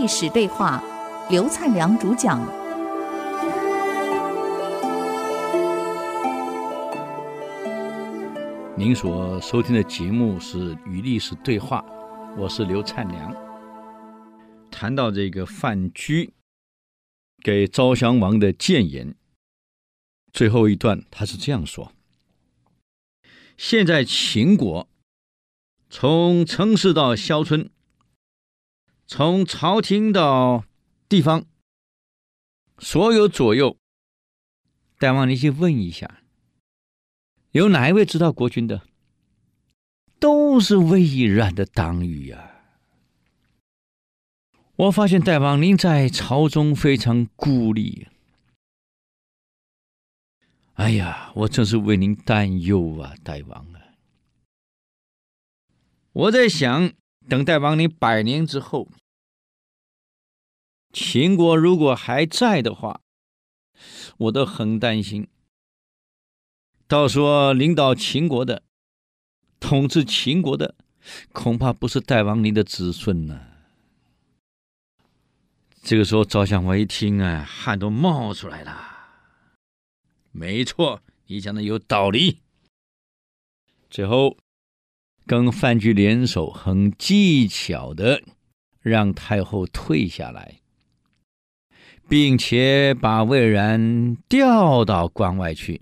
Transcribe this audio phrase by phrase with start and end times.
[0.00, 0.82] 历史对话，
[1.28, 2.40] 刘灿良主讲。
[8.74, 11.84] 您所收听的节目是《与历史对话》，
[12.38, 13.36] 我是刘灿良。
[14.70, 16.32] 谈到这个范雎
[17.42, 19.14] 给昭襄王的谏言，
[20.32, 21.92] 最后一段他是这样说
[23.58, 24.88] ：“现在秦国。”
[25.90, 27.68] 从城市到乡村，
[29.12, 30.64] 从朝廷到
[31.08, 31.44] 地方，
[32.78, 33.76] 所有左右，
[35.00, 36.22] 大王，你去问一下，
[37.50, 38.82] 有哪一位知道国君的？
[40.20, 42.62] 都是魏冉的党羽呀！
[44.76, 48.06] 我发现大王您在朝中非常孤立，
[50.74, 53.80] 哎呀，我真是为您担忧啊，大王啊！
[56.12, 56.92] 我在想，
[57.30, 58.88] 等待王你百年之后，
[60.92, 63.02] 秦国如果还在的话，
[64.18, 65.28] 我都很担心。
[66.88, 68.64] 到时候领导秦国的、
[69.60, 70.74] 统治秦国的，
[71.32, 73.46] 恐怕不是大王您的子孙呢。
[75.84, 79.22] 这个时候，赵襄王一听啊，汗都冒出来了。
[80.32, 82.40] 没错，你讲的有道理。
[83.88, 84.36] 最后。
[85.30, 88.20] 跟范雎联手，很技巧的
[88.80, 90.60] 让太后退下来，
[92.08, 95.80] 并且把魏然调到关外去，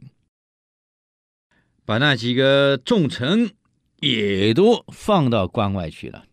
[1.86, 3.54] 把那几个重臣
[4.00, 6.26] 也都放到关外去了。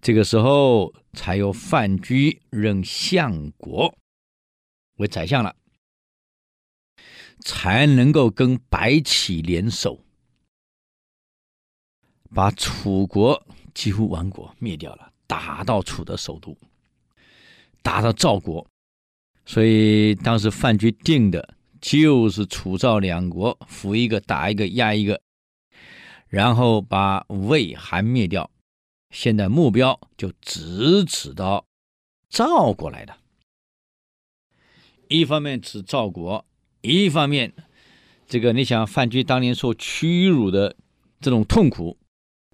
[0.00, 3.92] 这个时候，才由范雎任相国
[4.98, 5.56] 为宰相了，
[7.40, 10.05] 才能够跟白起联手。
[12.34, 16.56] 把楚国几乎亡国灭掉了，打到楚的首都，
[17.82, 18.66] 打到赵国，
[19.44, 25.20] 所以当时范雎定的就是楚赵两国，扶一个打一个压一个，
[26.28, 28.50] 然后把魏韩灭掉。
[29.10, 31.64] 现在目标就直指到
[32.28, 33.16] 赵国来了。
[35.08, 36.44] 一方面指赵国，
[36.80, 37.54] 一方面
[38.26, 40.76] 这个你想范雎当年受屈辱的
[41.20, 41.96] 这种痛苦。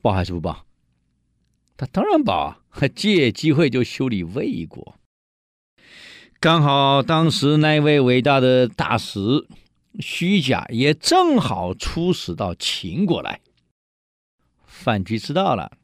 [0.02, 0.66] 报还是不报？
[1.76, 2.60] 他当然报，
[2.94, 4.96] 借机会就修理魏国。
[6.38, 9.46] 刚好当时那位伟大的大使
[10.00, 13.40] 虚假也正好出使到秦国来。
[14.66, 15.78] 范雎知道了，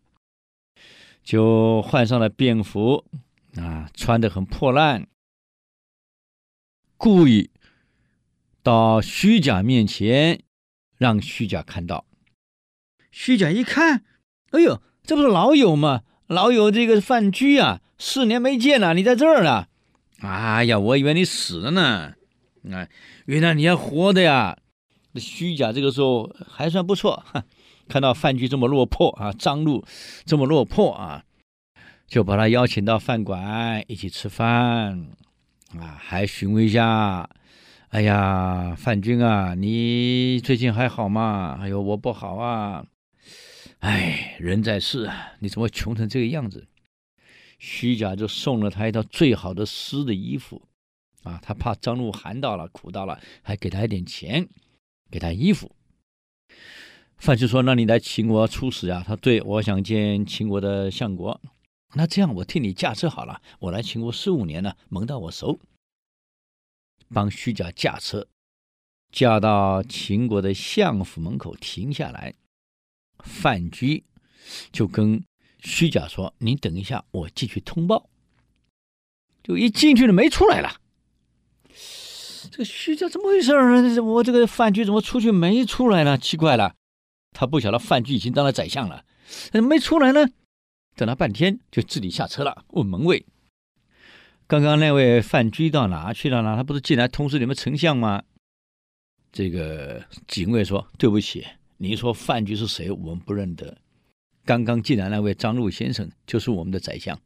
[1.22, 3.04] 就换上了便服，
[3.54, 5.06] 啊，穿得很破烂，
[6.96, 7.50] 故意
[8.64, 10.42] 到虚假面前，
[10.96, 12.04] 让虚假看到。
[13.10, 14.04] 虚假一看，
[14.50, 16.02] 哎呦，这不是老友吗？
[16.26, 19.66] 老友这个范雎啊，四年没见了，你在这儿呢？
[20.20, 22.12] 哎呀，我以为你死了呢。
[22.70, 22.88] 哎，
[23.26, 24.56] 原来你还活的呀！
[25.14, 27.24] 虚假这个时候还算不错，
[27.88, 29.84] 看到范雎这么落魄啊，张陆
[30.26, 31.25] 这么落魄啊，
[32.06, 35.08] 就把他邀请到饭馆一起吃饭
[35.78, 37.28] 啊，还询问一下。
[37.88, 41.58] 哎呀，范君啊，你最近还好吗？
[41.60, 42.84] 哎呦，我不好啊。
[43.80, 46.66] 哎，人在世啊，你怎么穷成这个样子？
[47.58, 50.62] 虚假就送了他一套最好的丝的衣服，
[51.22, 54.48] 啊，他怕张路寒到了、苦到了，还给他一点钱，
[55.10, 55.74] 给他衣服。
[57.16, 61.40] 范雎说：“那你来秦国出使啊？”他对，我想见秦国的相国。
[61.94, 63.42] 那这样，我替你驾车好了。
[63.58, 65.58] 我来秦国十五年了，门到我熟，
[67.08, 68.28] 帮虚假驾车，
[69.10, 72.34] 驾到秦国的相府门口停下来。
[73.24, 74.04] 范雎
[74.72, 75.24] 就跟
[75.60, 78.08] 虚假说：“你等一下，我进去通报。”
[79.42, 80.80] 就一进去了，没出来了。
[82.50, 84.02] 这个虚假怎么回事呢？
[84.02, 86.16] 我这个范雎怎么出去没出来呢？
[86.16, 86.74] 奇怪了，
[87.32, 89.04] 他不晓得范雎已经当了宰相了，
[89.50, 90.28] 怎么没出来呢？
[90.94, 93.26] 等了半天，就自己下车了，问门卫
[94.46, 96.56] ：“刚刚那位范雎到哪去了呢？
[96.56, 98.22] 他不是进来通知你们丞相吗？”
[99.32, 101.46] 这个警卫说：“对不起。”
[101.78, 102.90] 你说范雎是谁？
[102.90, 103.78] 我们不认得。
[104.44, 107.20] 刚刚进来那位张陆先生就是我们的宰相，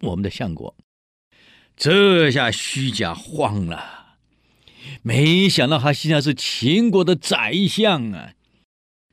[0.00, 0.76] 我们的相国。
[1.74, 4.18] 这下虚假慌了，
[5.02, 8.34] 没想到他现在是秦国的宰相啊，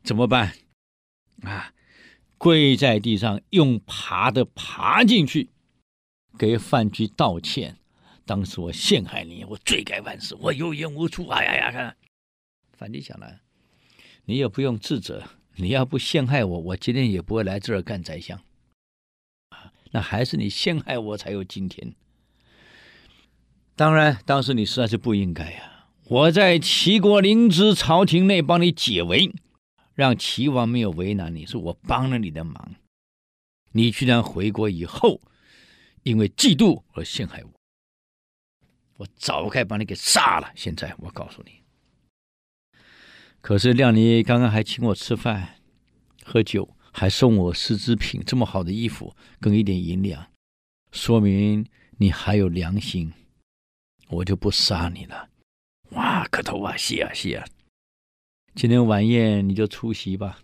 [0.03, 0.55] 怎么办？
[1.43, 1.73] 啊，
[2.37, 5.51] 跪在地上，用爬的爬进去，
[6.37, 7.77] 给范雎道歉。
[8.25, 11.27] 当时我陷害你，我罪该万死，我有眼无珠。
[11.29, 11.97] 哎呀呀，看，
[12.73, 13.39] 范雎想了。
[14.29, 15.23] 你也不用自责，
[15.55, 18.37] 你要不陷害我，我今天也不会来这儿干宰相。
[19.49, 21.95] 啊，那还是你陷害我才有今天。
[23.75, 25.89] 当然，当时你实在是不应该呀、啊！
[26.03, 29.33] 我在齐国临淄朝廷内帮你解围，
[29.95, 32.75] 让齐王没有为难你，是我帮了你的忙。
[33.71, 35.19] 你居然回国以后，
[36.03, 37.51] 因为嫉妒而陷害我，
[38.97, 40.51] 我早该把你给杀了。
[40.55, 41.58] 现在我告诉你，
[43.41, 45.55] 可是亮你刚刚还请我吃饭、
[46.23, 50.27] 喝酒，还送我丝织品，这么好的衣服跟一点银两，
[50.91, 51.65] 说明
[51.97, 53.13] 你还有良心。
[54.09, 55.29] 我就不杀你了，
[55.91, 57.45] 哇，磕头啊，谢啊，谢啊！
[58.55, 60.39] 今天晚宴你就出席吧。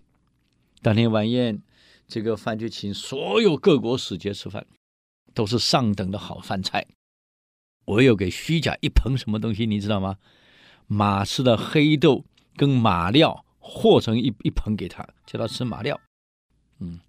[0.83, 1.63] 当天晚宴，
[2.07, 4.68] 这个饭就请所有各国使节吃饭，
[5.33, 6.86] 都是上等的好饭菜。
[7.86, 10.18] 我有给虚假一盆什么东西，你知道吗？
[10.86, 12.24] 马吃的黑豆
[12.56, 16.00] 跟马料和成一一盆给他，叫他吃马料。
[16.80, 17.00] 嗯，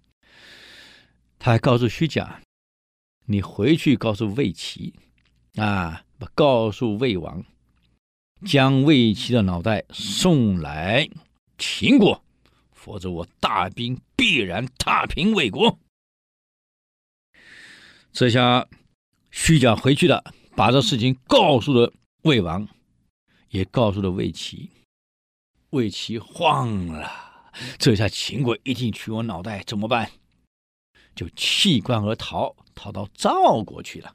[1.39, 2.41] 他还告诉虚假，
[3.25, 4.93] 你回去告诉魏齐
[5.55, 6.03] 啊。
[6.33, 7.45] 告诉魏王，
[8.43, 11.07] 将魏齐的脑袋送来
[11.59, 12.23] 秦国，
[12.71, 15.77] 否则我大兵必然踏平魏国。
[18.11, 18.67] 这下
[19.29, 20.23] 虚假回去了，
[20.55, 22.67] 把这事情告诉了魏王，
[23.49, 24.71] 也告诉了魏齐。
[25.71, 27.11] 魏齐慌了，
[27.77, 30.09] 这下秦国一定取我脑袋，怎么办？
[31.13, 34.13] 就弃官而逃，逃到赵国去了。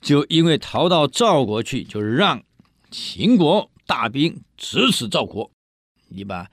[0.00, 2.42] 就因为逃到赵国去，就让
[2.90, 5.50] 秦国大兵直指赵国。
[6.08, 6.50] 你把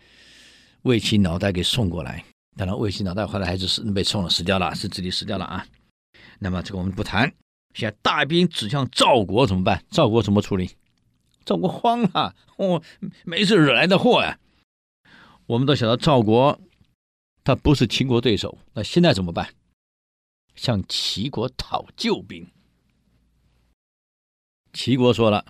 [0.83, 2.23] 魏齐脑袋给送过来，
[2.55, 5.65] 当然魏齐脑袋后来还是死被送了，死掉了，是自己死掉了啊。
[6.39, 7.33] 那么这个我们不谈。
[7.73, 9.83] 现在大兵指向赵国怎么办？
[9.89, 10.69] 赵国怎么处理？
[11.47, 12.83] 赵国慌了， 哦，
[13.23, 14.37] 没事惹来的祸呀。
[15.45, 16.59] 我们都晓得赵国
[17.45, 19.53] 他不是秦国对手，那现在怎么办？
[20.55, 22.51] 向齐国讨救兵。
[24.73, 25.45] 齐国说了：“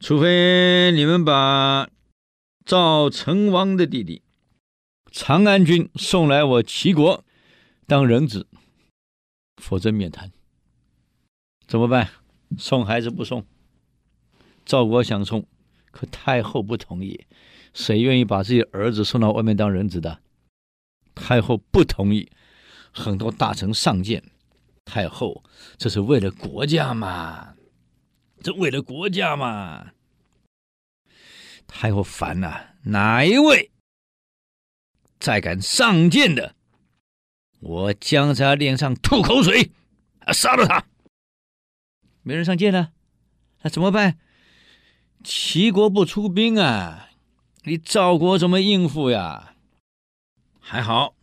[0.00, 1.90] 除非你们把
[2.64, 4.22] 赵成王的弟弟
[5.10, 7.22] 长安君送来我齐国
[7.86, 8.46] 当人质，
[9.58, 10.32] 否则免谈。
[11.66, 12.08] 怎么办？
[12.56, 13.44] 送还是不送？
[14.64, 15.46] 赵国想送，
[15.90, 17.26] 可太后不同意。
[17.74, 20.20] 谁愿意把自己儿子送到外面当人质的？
[21.14, 22.30] 太后不同意。
[22.92, 24.22] 很多大臣上谏，
[24.84, 25.42] 太后
[25.76, 27.54] 这是为了国家嘛。”
[28.42, 29.92] 这为了国家嘛，
[31.68, 32.74] 太后烦了。
[32.86, 33.70] 哪一位
[35.20, 36.56] 再敢上谏的，
[37.60, 39.70] 我将在他脸上吐口水，
[40.26, 40.84] 啊杀了他。
[42.22, 42.92] 没人上谏了，
[43.62, 44.18] 那怎么办？
[45.22, 47.10] 齐国不出兵啊，
[47.64, 49.54] 你赵国怎么应付呀？
[50.58, 51.14] 还好，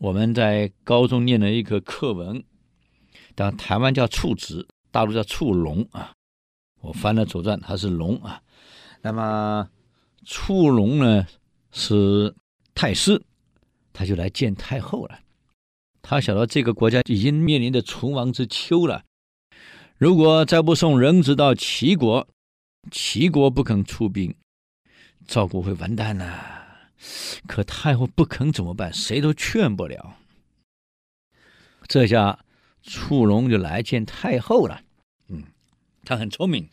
[0.00, 2.42] 我们在高中念了一个课文，
[3.34, 6.12] 当台湾叫处子，大陆叫处龙啊。
[6.80, 8.42] 我翻了《左传》，他是龙啊。
[9.02, 9.68] 那么
[10.24, 11.26] 处龙呢
[11.72, 12.34] 是
[12.74, 13.22] 太师，
[13.92, 15.18] 他就来见太后了。
[16.00, 19.04] 他晓得这个国家已经面临着存亡之秋了。
[19.98, 22.26] 如果再不送人质到齐国，
[22.90, 24.34] 齐国不肯出兵，
[25.26, 26.60] 赵国会完蛋呐。
[27.46, 28.92] 可太后不肯怎么办？
[28.92, 30.16] 谁都劝不了。
[31.86, 32.44] 这下
[32.82, 34.82] 触龙就来见太后了。
[35.28, 35.44] 嗯。
[36.04, 36.68] 他很聪明，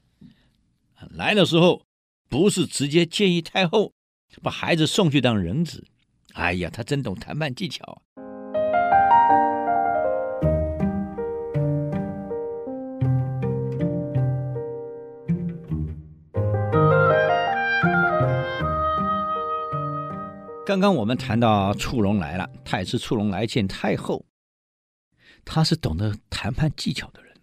[1.11, 1.83] 来的时候
[2.27, 3.93] 不是直接建议太后
[4.41, 5.85] 把孩子送去当人质。
[6.33, 8.01] 哎呀，他真懂谈判技巧。
[20.69, 24.27] 刚刚我们谈到触龙来了，太师触龙来见太后，
[25.43, 27.35] 他是懂得谈判技巧的人。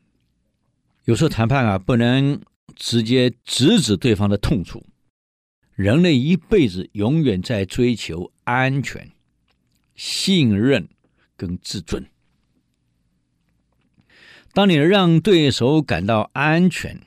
[1.07, 2.41] 有时候谈判啊，不能
[2.77, 4.87] 直接直指对方的痛处。
[5.75, 9.11] 人类一辈子永远在追求安全、
[9.97, 10.89] 信任
[11.37, 12.09] 跟自尊。
[14.53, 17.01] 当你让对手感到安全、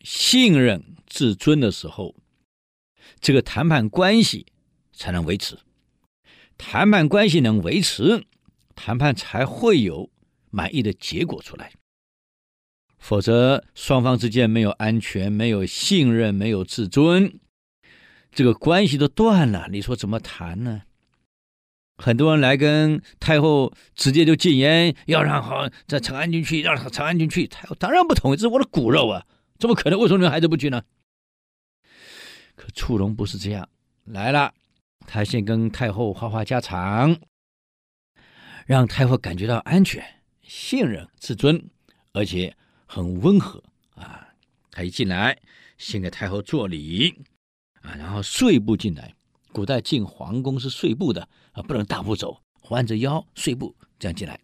[0.00, 2.14] 信任、自尊的时候，
[3.20, 4.46] 这个谈判关系
[4.98, 5.56] 才能维持。
[6.58, 8.26] 谈判关系能维持，
[8.74, 10.10] 谈判才会有
[10.50, 11.72] 满意的结果出来。
[12.98, 17.38] 否则，双方之间没有安全、没有信任、没有自尊，
[18.32, 19.68] 这个关系都断了。
[19.70, 20.82] 你说怎么谈呢？
[21.96, 27.46] 很多人来跟太后直接就进言，要让好在长安君去，让长安君去。
[27.46, 29.24] 太后当然不同意，这是我的骨肉啊，
[29.58, 29.98] 怎么可能？
[29.98, 30.82] 为什么你们孩子不去呢？
[32.56, 33.68] 可触龙不是这样，
[34.04, 34.52] 来了，
[35.10, 37.18] 他先跟太后话话家常，
[38.66, 40.04] 让太后感觉到安全、
[40.42, 41.70] 信任、自尊，
[42.12, 44.28] 而且很温和啊。
[44.70, 45.38] 他一进来，
[45.78, 47.24] 先给太后作礼
[47.80, 49.14] 啊，然后碎步进来。
[49.50, 54.38] 古代进皇宫是碎步的啊，不能大步走，弯着腰碎步这样进来。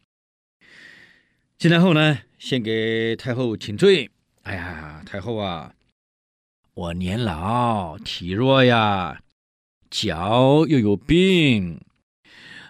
[1.59, 4.11] 进来后呢，先给太后请罪。
[4.45, 5.75] 哎呀，太后啊，
[6.73, 9.21] 我年老体弱呀，
[9.95, 11.81] 脚又有病。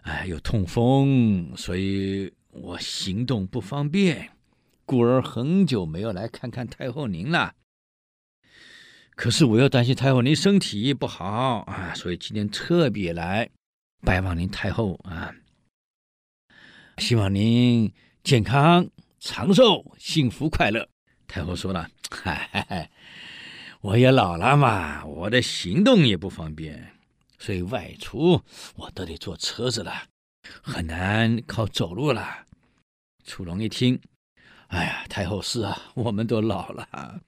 [0.03, 4.31] 哎，有痛风，所以我行动不方便，
[4.85, 7.55] 故而很久没有来看看太后您了。
[9.17, 13.49] 可是我又担心太后您身体不好啊，所以今天特别来
[14.03, 15.35] 拜望您太后啊，
[16.99, 17.91] 希望您
[18.23, 18.87] 健康
[19.19, 20.87] 长寿、幸福快乐。
[21.27, 22.91] 太后说了：“嗨，
[23.81, 26.87] 我也老了嘛，我的行动也不方便。”
[27.45, 28.41] 所以外出
[28.75, 29.93] 我都得坐车子了，
[30.63, 32.47] 很难靠走路了。
[33.23, 34.01] 楚龙一听，
[34.69, 37.21] 哎呀，太后是啊，我们都老了，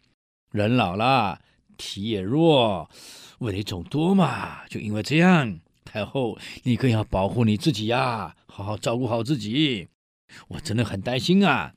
[0.52, 1.42] 人老了
[1.76, 2.88] 体也弱，
[3.40, 4.66] 问题总多嘛。
[4.68, 9.90] 就因为这样，太后你更要保护你自己呀，好好照顾好自己。
[10.48, 11.74] 我真的很担心啊。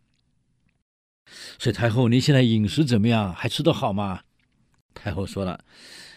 [1.59, 3.33] 所以太后你现在饮食怎么样？
[3.33, 4.21] 还吃得好吗？
[4.93, 5.59] 太后说了，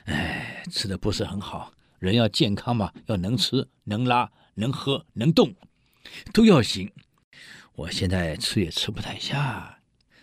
[0.05, 1.73] 哎，吃的不是很好。
[2.03, 5.55] 人要健康嘛，要能吃能拉能喝能动，
[6.33, 6.91] 都要行。
[7.77, 9.79] 我现在吃也吃不太下，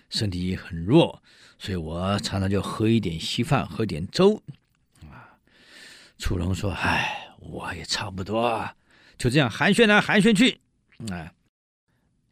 [0.09, 1.23] 身体很弱，
[1.57, 4.43] 所以我常常就喝一点稀饭，喝点粥。
[5.09, 5.39] 啊，
[6.17, 8.71] 楚龙说：“哎，我也差不多，
[9.17, 10.59] 就这样寒暄来寒暄去。
[11.09, 11.31] 啊，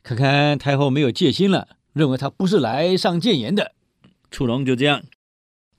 [0.04, 3.74] 看看太后没有戒心了，认为他不是来上谏言的。
[4.30, 5.06] 楚龙就这样，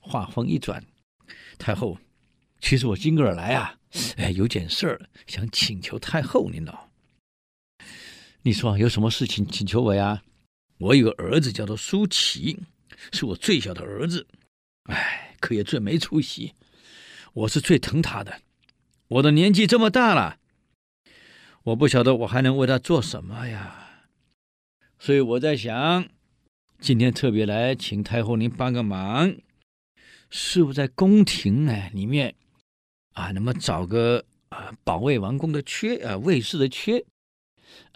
[0.01, 0.87] 话锋一转，
[1.59, 1.99] 太后。”
[2.61, 3.79] 其实我今个儿来啊，
[4.17, 6.91] 哎，有件事儿想请求太后您了。
[8.43, 10.23] 你说有什么事情请求我呀？
[10.79, 12.61] 我有个儿子叫做舒淇，
[13.13, 14.27] 是我最小的儿子，
[14.85, 16.55] 哎，可也最没出息。
[17.33, 18.43] 我是最疼他的。
[19.09, 20.39] 我的年纪这么大了，
[21.65, 24.03] 我不晓得我还能为他做什么呀。
[24.99, 26.09] 所以我在想，
[26.81, 29.37] 今天特别来请太后您帮个忙，
[30.31, 32.35] 是不是在宫廷呢里面？
[33.19, 37.05] 啊，那么找个啊保卫王宫的缺啊卫士的缺，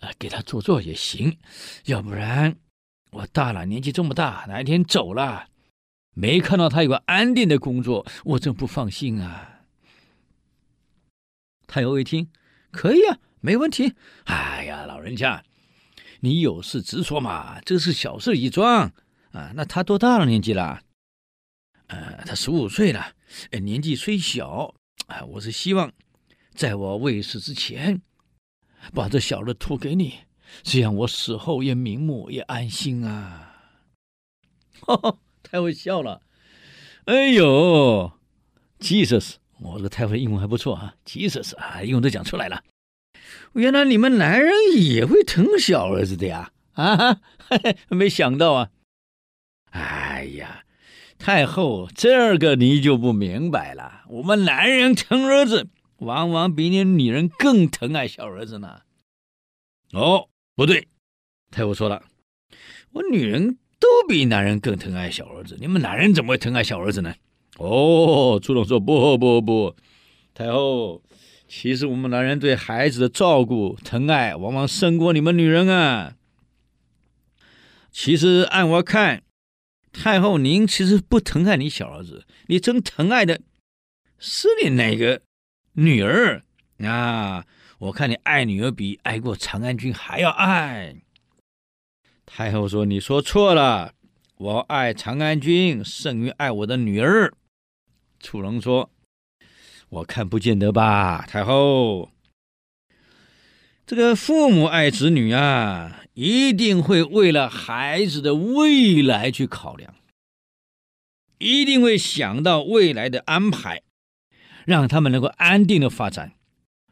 [0.01, 1.39] 啊给他做做也行，
[1.85, 2.57] 要不然
[3.13, 5.47] 我大了年纪这么大，哪一天走了，
[6.13, 9.61] 没看到他有个安定的工作，我真不放心啊。
[11.69, 12.29] 太后一听，
[12.73, 13.95] 可以啊，没问题。
[14.25, 15.45] 哎呀，老人家，
[16.19, 18.93] 你有事直说嘛，这是小事一桩
[19.31, 19.53] 啊。
[19.55, 20.83] 那他多大了年纪了？
[21.87, 23.15] 呃，他十五岁了，
[23.53, 24.75] 呃，年纪虽小。
[25.33, 25.93] 我是希望
[26.55, 28.01] 在我未死之前，
[28.95, 30.21] 把这小的托给你，
[30.63, 33.57] 这样我死后也瞑目也安心啊！
[34.81, 36.23] 哈哈，太后笑了。
[37.05, 38.13] 哎呦
[38.81, 42.65] ，Jesus，我这个太后英文还不错啊，Jesus 啊，英文都讲出来了。
[43.55, 46.53] 原来你们男人也会疼小儿子的呀？
[46.73, 48.71] 啊，嘿嘿，没想到啊！
[49.71, 50.65] 哎呀。
[51.19, 54.02] 太后，这个你就不明白了。
[54.13, 58.83] 我们男人疼儿子，往往比你女人更疼爱小儿子呢。
[59.93, 60.87] 哦，不对，
[61.51, 62.03] 太后说了，
[62.93, 67.15] 我女人都比男人更疼爱小儿子，你们男人怎么会疼爱小儿子呢？
[67.57, 69.75] 哦，朱总说不不不，
[70.35, 71.03] 太后，
[71.49, 76.17] 其实我们男人对孩子的照顾疼爱，往往胜过你们女人啊。
[77.91, 79.23] 其实按我看。
[79.91, 83.43] 太后，您其实不疼爱你小儿子，你真疼爱的
[84.25, 85.21] 是你那个
[85.73, 86.45] 女儿
[86.79, 87.45] 啊！
[87.79, 90.95] 我看你爱女儿比爱过长安君还要爱。
[92.25, 93.95] 太后说：“你说错了，
[94.37, 97.35] 我爱长安君胜于爱我的女儿。”
[98.23, 98.91] 楚龙说
[99.91, 102.13] ：“我看不见得吧，太后。
[103.85, 109.95] 这个父母爱子女啊。”一定会为了孩子的未来去考量，
[111.39, 113.81] 一定会想到未来的安排，
[114.67, 116.33] 让他们能够安定的发展，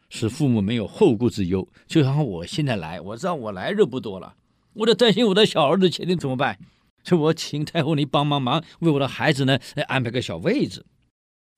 [0.08, 1.68] 使父母没有后顾之忧。
[1.86, 4.34] 就像我现在来，我知道我来日不多了，
[4.74, 6.58] 我就担心我的小儿子前天怎么办，
[7.04, 10.84] 所以我请太后你帮帮忙，为我的孩子呢来安排个小位置。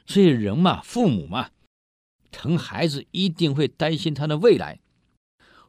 [0.06, 1.50] 所以人嘛，父母嘛，
[2.30, 4.80] 疼孩子一定会担心他的未来。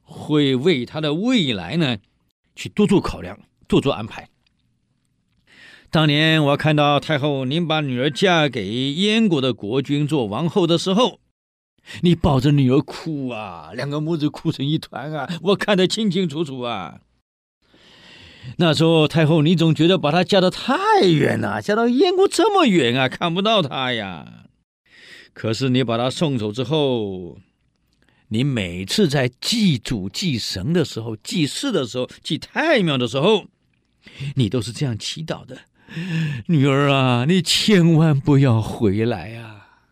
[0.06, 1.98] 会为他的未来呢，
[2.56, 4.28] 去多做考量，多做安排。
[5.94, 11.20] 当年我看到太后您把女儿嫁给燕国的国君做王后的时候，
[12.02, 17.02] 你抱着女儿哭啊，两个母子哭成一团啊，我看得清清楚楚啊。
[18.58, 24.46] 那时候太后，你总觉得把她嫁得太远了，嫁到燕国这么远啊，看不到她呀。
[25.32, 27.38] 可是你把她送走之后，
[28.30, 33.46] 你每次在祭祖、祭神的时候、祭祀的时候、祭太庙的时候，
[34.34, 35.56] 你都是这样祈祷的：
[36.48, 39.86] 女儿啊，你千万不要回来啊！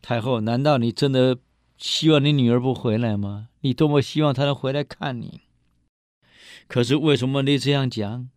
[0.00, 1.38] 太后，难道你真的
[1.76, 3.48] 希望你女儿不回来吗？
[3.60, 5.42] 你多么希望她能回来看你。
[6.68, 8.28] 可是为什么你这样讲？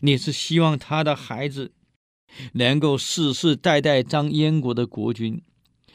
[0.00, 1.72] 你是希望他的孩子
[2.52, 5.42] 能够世世代代当燕国的国君，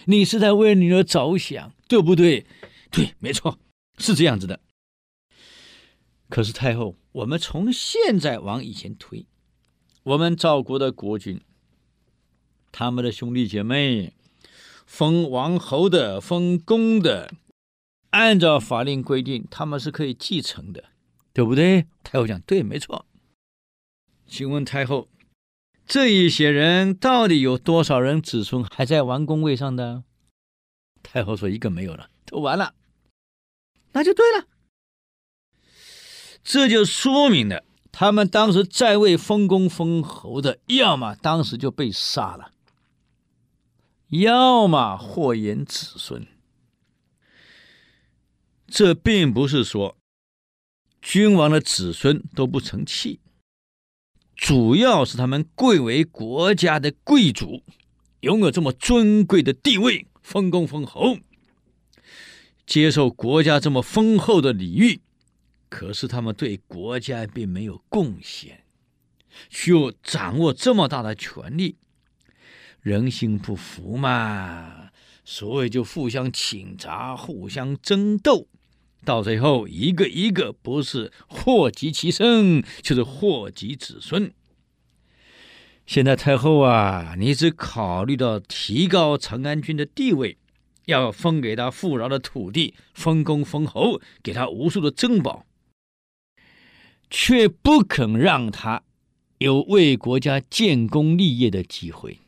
[0.05, 2.45] 你是在为女儿着想，对不对？
[2.91, 3.57] 对，没错，
[3.97, 4.59] 是这样子的。
[6.27, 9.25] 可是太后，我们从现在往以前推，
[10.03, 11.41] 我们赵国的国君，
[12.71, 14.13] 他们的兄弟姐妹，
[14.85, 17.33] 封王侯的、封公的，
[18.09, 20.85] 按照法令规定，他们是可以继承的。
[21.35, 21.87] 对不对？
[22.03, 23.07] 太后讲对，没错。
[24.27, 25.09] 请问太后，
[25.87, 30.03] 这一些人到底有多少人子孙还在王公位上的？
[31.01, 32.75] 太后说一个没有了，都完了。
[33.93, 34.45] 那就对了，
[36.43, 42.51] 这就说明了他们当时在位封公封侯的，要么当时就被杀了，
[44.09, 46.27] 要么祸延子孙。
[48.67, 49.97] 这并不是说。
[51.05, 53.19] 君王的子孙都不成器，
[54.37, 57.61] 主要是他们贵为国家的贵族，
[58.21, 61.17] 拥有这么尊贵的地位，封公封侯，
[62.65, 65.01] 接受国家这么丰厚的礼遇，
[65.73, 68.63] 可是他们对国家并没有贡献，
[69.49, 71.77] 却又掌握这么大的权力，
[72.81, 74.91] 人心不服嘛，
[75.25, 78.47] 所以就互相倾轧，互相争斗。
[79.03, 84.31] 到最后，一个一个不是祸及其身，就是祸及子孙。
[85.87, 90.37] 现在太后啊，你只考虑到提高长安君的地位，
[90.85, 95.47] 要封给他富饶的土地，封公封侯，给他无数的珍宝，
[97.15, 98.81] 却不肯让他
[99.37, 102.21] 有为国家建功立业的机会。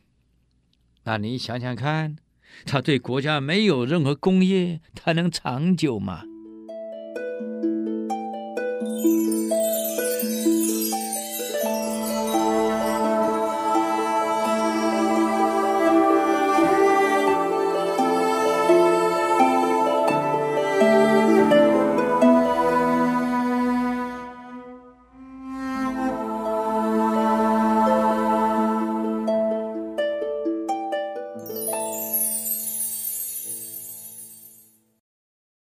[1.02, 2.16] 那你想想看，
[2.64, 6.22] 他对国家没有任何功业，他能长久吗？